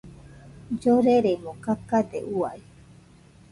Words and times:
Lloreremo 0.79 1.51
kakade 1.63 2.19
uai. 2.35 2.59